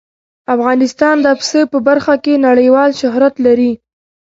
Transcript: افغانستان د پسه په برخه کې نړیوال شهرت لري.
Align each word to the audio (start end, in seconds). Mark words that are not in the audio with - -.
افغانستان 0.55 1.15
د 1.21 1.27
پسه 1.39 1.61
په 1.71 1.77
برخه 1.87 2.13
کې 2.23 2.43
نړیوال 2.47 2.89
شهرت 3.01 3.35
لري. 3.45 3.71